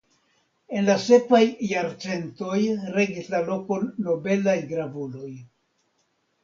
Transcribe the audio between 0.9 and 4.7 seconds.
sekvaj jarcentoj regis la lokon nobelaj